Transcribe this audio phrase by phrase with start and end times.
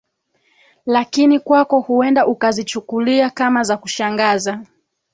[0.85, 4.61] lakini kwako huenda ukazichukulia kama za kushangaza